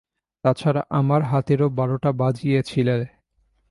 তাছাড়া 0.43 0.81
আমার 0.89 1.21
হাতেরও 1.23 1.67
বারোটা 1.69 2.09
বাজিয়েছিলে। 2.13 2.95